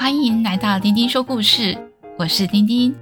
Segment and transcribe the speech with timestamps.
[0.00, 1.76] 欢迎来到丁丁说故事，
[2.18, 2.96] 我是丁丁。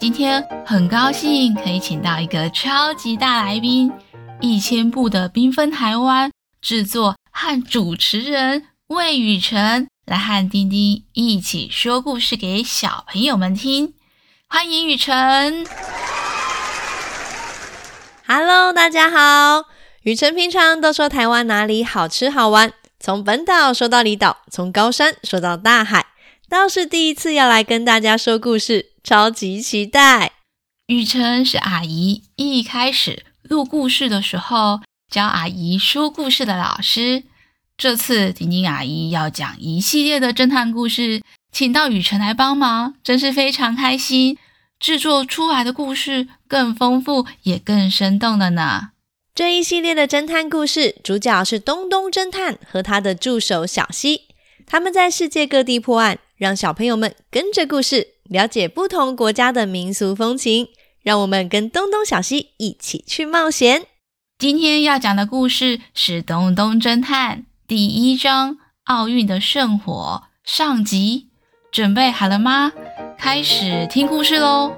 [0.00, 3.92] 今天很高兴可以请到一个超级大来宾，
[4.40, 13.94] 一千步的缤纷台湾制作和主持人魏雨辰，来和丁丁一起说故事给小朋友们听。
[14.48, 15.64] 欢迎雨辰。
[18.26, 19.66] Hello，大家好。
[20.02, 26.06] 雨辰平常都说台湾哪里好吃好玩，从本岛说到离岛，从高山说到大海。
[26.50, 30.32] 倒是第一次要来跟大家说故事，超级期待。
[30.88, 37.22] 雨辰是阿姨一开始录故事的时候教阿姨说故事的老师。
[37.78, 41.22] 这次婷婷阿姨要讲一系列的侦探故事，
[41.52, 44.36] 请到雨辰来帮忙，真是非常开心。
[44.80, 48.88] 制作出来的故事更丰富，也更生动了呢。
[49.32, 54.22] 这一系列的侦探故事，主角是东东侦探和他的助手小西，
[54.66, 56.18] 他们在世界各地破案。
[56.40, 60.68] 让小朋友们跟着故事了解不同国家的民俗风情，
[61.02, 63.82] 让我们跟东东、小西一起去冒险。
[64.38, 71.28] 今天要讲的故事是《东东侦探》第一章《奥运的圣火》上集，
[71.70, 72.72] 准备好了吗？
[73.18, 74.72] 开始听故事喽！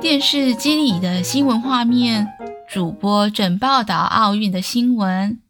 [0.00, 2.28] 电视机里的新闻画面。
[2.72, 5.42] 主播正报道奥运的新闻。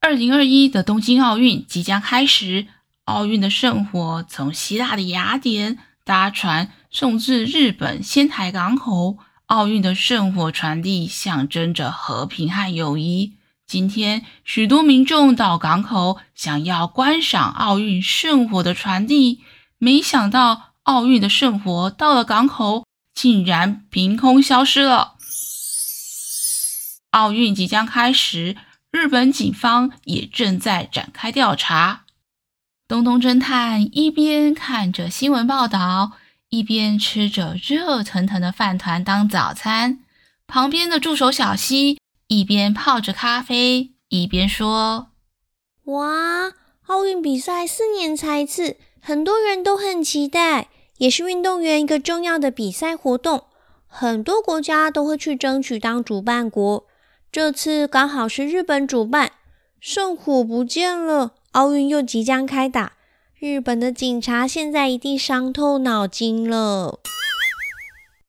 [0.00, 2.68] 二零二一的东京奥运即将开始，
[3.06, 9.18] 奥运的圣火从希腊的雅典搭船送至日本仙台港口。
[9.46, 13.32] 奥运的圣火传递象征着和平和友谊。
[13.66, 19.40] 今天，许多民众到港口想要观赏奥运圣火的传递，
[19.78, 25.14] 没想到奥运的圣火到了港口，竟然凭空消失了。
[27.12, 28.54] 奥运即将开始，
[28.90, 32.04] 日本警方也正在展开调查。
[32.86, 36.12] 东东侦探一边看着新闻报道，
[36.50, 40.00] 一边吃着热腾腾的饭团当早餐。
[40.46, 45.08] 旁边的助手小西一边泡着咖啡，一边说
[45.84, 46.52] ：“哇，
[46.86, 53.44] 奥运比赛四年才一次，很多人都很期待，也是运动员一个重要的比赛活动。
[53.86, 56.84] 很多国家都会去争取当主办国。”
[57.30, 59.32] 这次刚好是日本主办，
[59.78, 62.94] 圣火不见了，奥运又即将开打，
[63.38, 67.00] 日本的警察现在一定伤透脑筋了。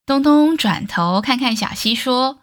[0.06, 2.40] 东东转头看看小西说：“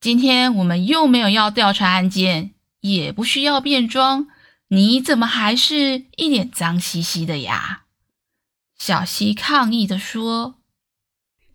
[0.00, 4.26] 今天我们又没有要调查案件，也不需要变装，
[4.68, 7.84] 你怎么还是一脸脏兮兮的呀？”
[8.76, 10.56] 小西抗议的说：“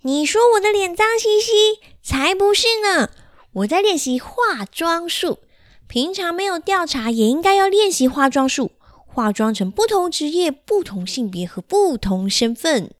[0.03, 3.09] 你说我的脸脏兮兮，才不是呢。”
[3.55, 5.39] 我在练习化妆术，
[5.87, 8.73] 平常没有调查也应该要练习化妆术，
[9.07, 12.93] 化妆成不同职业、不同性别和不同身份。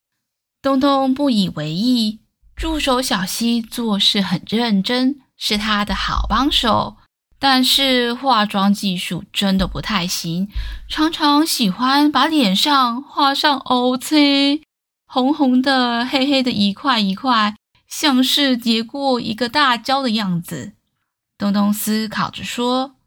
[0.61, 2.19] 东东不以为意，
[2.55, 6.95] 助手小希做事很认真，是他的好帮手，
[7.38, 10.47] 但是化妆技术真的不太行，
[10.88, 14.63] 常常喜欢把脸上画上乌青，
[15.05, 17.55] 红红的、黑黑的一块一块。
[17.97, 20.73] 像是叠过一个大胶的样子。
[21.38, 22.97] 东东思考着说：“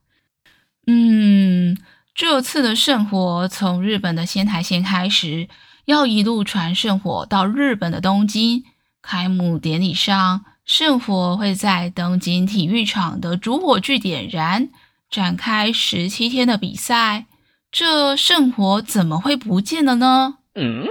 [0.89, 1.77] 嗯，
[2.15, 5.51] 这次的圣火从日本的仙台县开始，
[5.85, 8.65] 要一路传圣火到日本的东京。
[9.03, 14.71] 开幕典礼上，圣火会在东京体育场的主火炬点燃，
[15.11, 17.27] 展开十七天的比赛。
[17.71, 20.87] 这圣火怎么会不见了呢？”嗯，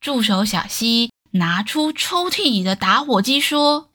[0.00, 1.10] 助手小希。
[1.32, 3.90] 拿出抽屉里的打火机，说：“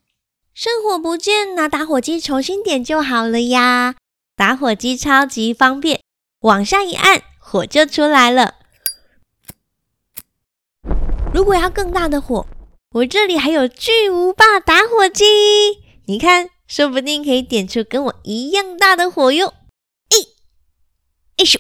[0.56, 3.96] 圣火不见，拿打火机重新点就好了呀。
[4.38, 6.01] 打火机超级方便，
[6.41, 8.56] 往上一按，火就出来了。
[11.34, 12.47] 如果要更大的火，
[12.91, 15.26] 我这里还有巨无霸打火机，
[16.05, 19.53] 你看，说不定可以点出跟我一样大的火哟。”
[21.38, 21.59] 一，一咻，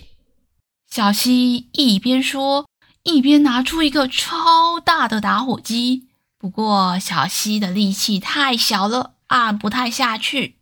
[0.89, 2.65] 小溪一边说。
[3.05, 6.07] 一边拿出一个超大的打火机，
[6.39, 10.55] 不过小希的力气太小了，按不太下去。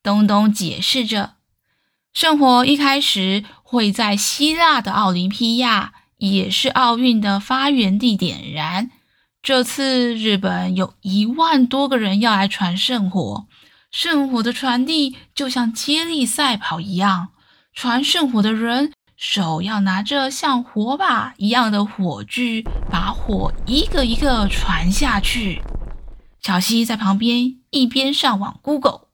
[0.00, 1.34] 东东解释着，
[2.14, 8.92] 圣火一开始会在希腊的奥林匹亚，也是奥运的发源地点燃。
[9.42, 13.48] 这次日本有一万多个人要来传圣火，
[13.90, 17.30] 圣火的传递就像接力赛跑一样，
[17.74, 18.92] 传圣火的人。
[19.20, 25.60] 手要拿着像火把一样的火炬，把火一个一个传下去。
[26.40, 29.08] 小西在旁边一边上网 Google，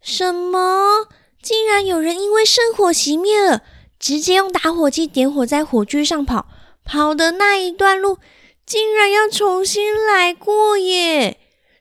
[0.00, 1.08] 什么？
[1.42, 3.62] 竟然有人因为圣火熄灭了，
[3.98, 6.46] 直接用打火机点火在火炬上跑，
[6.82, 8.18] 跑的那一段路
[8.64, 11.38] 竟然要重新来过耶！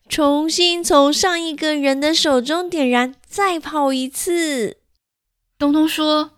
[0.09, 4.79] 重新从上一个人的手中点燃，再跑一次。
[5.57, 6.31] 东东说：“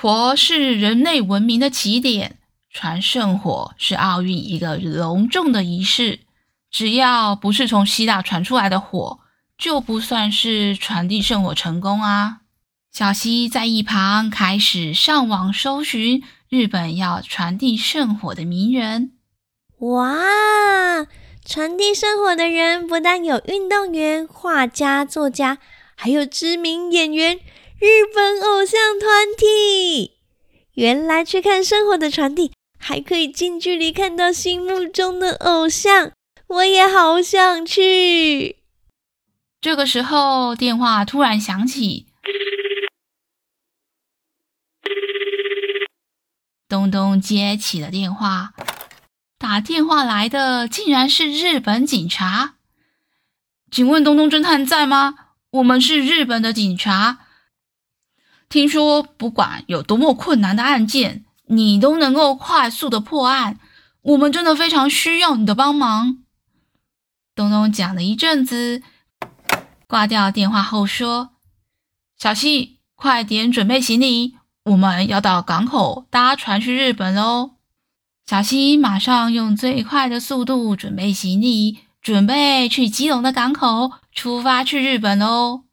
[0.00, 2.36] 火是人类文明的起点，
[2.70, 6.20] 传圣火是奥运一个隆重的仪式。
[6.70, 9.18] 只要不是从希腊传出来的火，
[9.58, 12.42] 就不算是传递圣火成功啊。”
[12.94, 19.14] 小希在一旁开始上网搜寻日本要传递圣火的名人。
[19.80, 20.14] 哇！
[21.44, 25.58] 传递圣火的人不但有运动员、画家、作家，
[25.96, 27.40] 还有知名演员、
[27.80, 30.18] 日本偶像团体。
[30.74, 36.10] 原来去看生活的传递，还可以近距离看到心目中的偶像，
[36.48, 38.56] 我也好想去。
[39.60, 42.06] 这个时候，电话突然响起，
[46.68, 48.54] 东东接起了电话。
[49.38, 52.56] 打电话来的竟然是日本警察，
[53.70, 55.14] 请问东东侦探在吗？
[55.50, 57.26] 我们是日本的警察，
[58.48, 63.58] 听说不管有多么困难的案件，你都能够快速的破案，
[64.02, 66.18] 我们真的非常需要你的帮忙。
[67.34, 68.82] 东东讲了一阵子，
[69.86, 71.30] 挂掉电话后说
[72.18, 74.34] ：“小希，快点准备行李，
[74.64, 77.52] 我们要到港口搭船去日本喽。”
[78.26, 85.64] 小希马上用最快的速度准备行李，准备去基隆的港口出发去日本喽。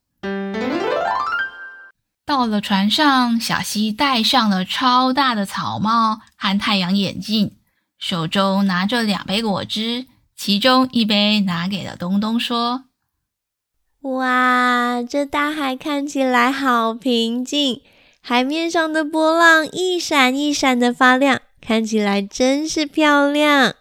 [2.35, 7.55] 到了船上，小希戴上了超大的草帽和太阳眼镜，
[7.97, 10.05] 手中拿着两杯果汁，
[10.35, 12.83] 其中一杯拿给了东东，说
[14.03, 17.81] ：“哇，这大海看起来好平静，
[18.19, 23.75] 海面上的波浪一闪一闪的发亮。”看起来真是漂亮，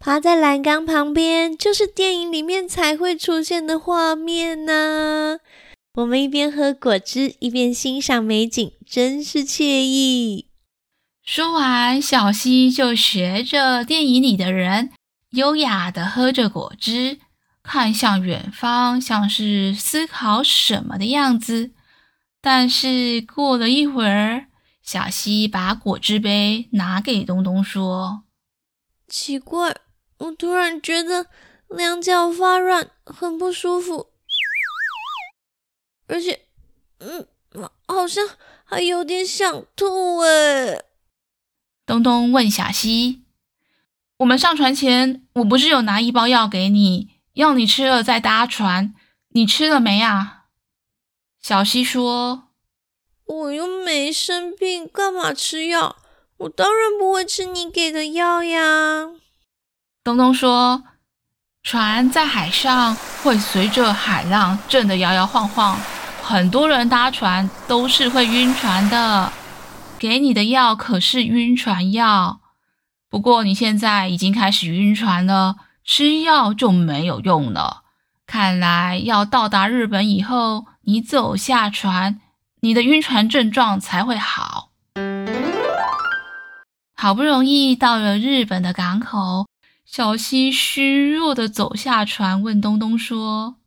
[0.00, 5.38] 趴在栏杆旁边，就是电影里面才会出现的画面呢。
[5.96, 10.50] 我们一边喝果汁，一边欣赏美景，真是惬意。
[11.24, 14.90] 说完，小希就学着电影里的人，
[15.30, 17.18] 优雅地喝着果汁，
[17.62, 21.70] 看向远方，像是思考什么的样子。
[22.42, 24.48] 但是过了一会儿，
[24.82, 28.24] 小希把果汁杯拿给东东，说
[29.08, 29.74] ：“奇怪，
[30.18, 31.28] 我突然觉得
[31.70, 34.08] 两脚发软，很不舒服，
[36.06, 36.40] 而且，
[36.98, 37.26] 嗯，
[37.86, 38.26] 好像
[38.64, 40.82] 还有点想吐。”哎，
[41.84, 43.22] 东东问小西
[44.18, 48.94] ：“我们上船前，我不是有拿一包药给你，要你吃了再搭船，
[49.28, 50.44] 你吃了没啊？”
[51.42, 52.44] 小西说。
[53.26, 55.96] 我又没生病，干嘛吃药？
[56.36, 59.10] 我当然不会吃你给的药呀。
[60.04, 60.84] 东东说
[61.64, 62.94] ：“船在海上
[63.24, 65.80] 会随着海浪震得摇摇晃晃，
[66.28, 69.30] 很多人搭船都是会晕船的。
[69.96, 72.40] 给你的药可是晕船药，
[73.08, 77.84] 不过你现在已经开始晕船了，吃药就没有用了。
[78.26, 82.20] 看来要到达日本以后，你走下船。”
[82.60, 84.70] 你的晕船症状才会好。
[86.96, 89.46] 好不容易到了日本的港口，
[89.84, 93.58] 小希虚弱地走下船，问东东说：“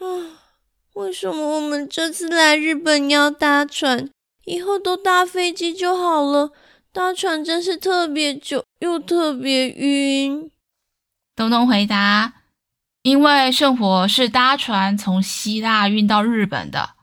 [0.00, 0.45] 啊，
[0.96, 4.08] 为什么我们这次来日本要搭船？
[4.46, 6.52] 以后都搭飞机就好了。
[6.90, 10.50] 搭船真是特别久，又特别晕。”
[11.36, 12.32] 东东回答
[13.04, 16.94] ：“因为圣火是搭船从希腊运到日本的。”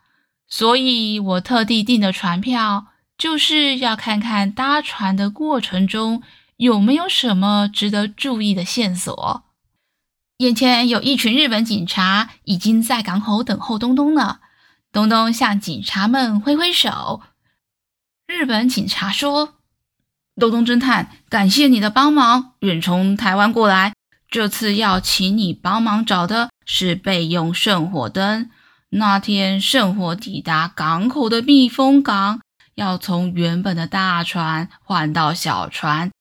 [0.49, 6.23] 所以我特地订的船票，就是要看看搭船的过程中
[6.57, 9.43] 有没有什么值得注意的线索。
[10.37, 14.39] 眼前有一群日本警察已经在港口等候东东了。
[14.91, 17.21] 东东向警察们挥挥手。
[18.27, 19.55] 日本警察说
[20.39, 23.93] ：“东东侦探，感谢你的帮忙，远从台湾过来，
[24.29, 28.49] 这次要请你帮忙找的是备用圣火灯。”
[28.95, 32.41] 那天圣火抵达港口的避风港，
[32.75, 36.11] 要从原本的大船换到小船，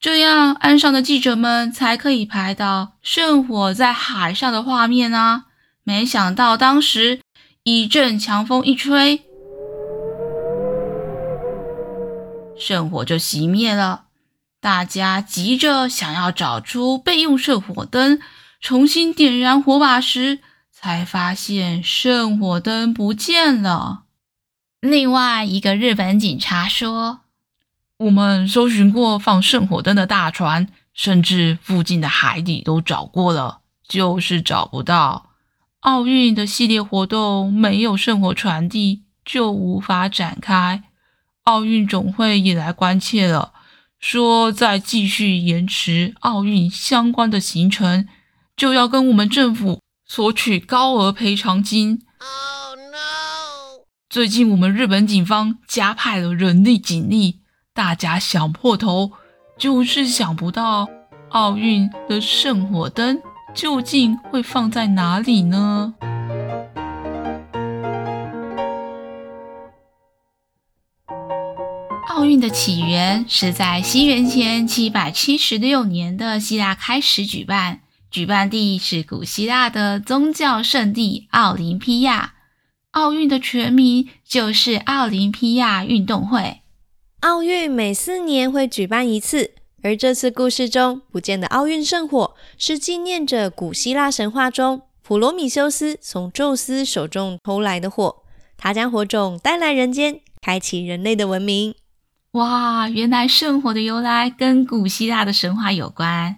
[0.00, 5.44] 这样岸上的记者们才可以拍到圣火在海上的画面啊！
[5.84, 7.20] 没想到当时
[7.64, 9.24] 一阵强风一吹，
[12.58, 14.04] 圣火就熄灭了。
[14.58, 18.20] 大家急着想要找出备用圣火灯，
[18.58, 20.38] 重新点燃火把时，
[20.72, 24.04] 才发现圣火灯不见了。
[24.80, 27.20] 另外一个日本警察说
[28.00, 35.30] ：“我们搜寻过放圣火灯的大船，甚至附近的海底都找过了，就是找不到。
[35.80, 40.82] 奥运的系列活动没有圣火传递，就无法展开。
[41.44, 43.52] 奥运总会也来关切了。”
[44.00, 48.08] 说再继续延迟奥运相关的行程，
[48.56, 52.00] 就要跟我们政府索取高额赔偿金。
[52.18, 53.84] Oh no！
[54.08, 57.39] 最近我们日本警方加派了人力警力，
[57.72, 59.12] 大家想破头，
[59.56, 60.88] 就是想不到
[61.28, 63.20] 奥运的圣火灯
[63.54, 65.94] 究竟会放在哪里呢？
[72.08, 82.34] 奥运的起源是在西元前七百七十六年的希腊开始举办，举办地是古希腊的宗教圣地奥林匹亚。
[82.90, 86.59] 奥运的全名就是奥林匹亚运动会。
[87.20, 89.50] 奥运每四年会举办一次，
[89.82, 98.22] 而这次故事中不见的奥运圣火，是纪念着古希腊神话中普罗米修斯从宙斯手中偷来的火，
[98.56, 101.74] 他将火种带来人间，开启人类的文明。
[102.32, 106.36] 哇，原来圣火的由来跟古希腊的神话有关。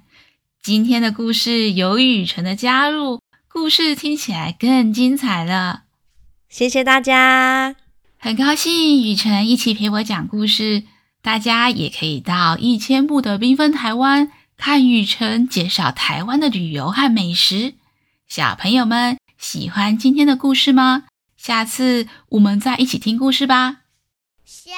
[0.61, 5.85] 今天的故事有雨辰的加入，故事听起来更精彩了。
[6.49, 7.77] 谢谢大家，
[8.25, 10.85] 很高兴雨辰一起陪我讲故事。
[11.23, 17.75] 大家也可以到一千步的缤纷台湾看雨辰介绍台湾的旅游和美食。
[18.29, 21.07] 小朋友们喜欢今天的故事吗？
[21.37, 23.79] 下次我们再一起听故事吧。
[24.45, 24.71] 下